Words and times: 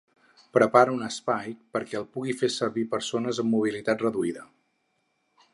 Prepara 0.57 0.93
un 0.99 1.03
espai 1.07 1.53
perquè 1.77 1.99
el 2.01 2.09
puguin 2.17 2.39
fer 2.41 2.51
servir 2.57 2.87
persones 2.97 3.45
amb 3.45 3.55
mobilitat 3.57 4.05
reduïda. 4.09 4.49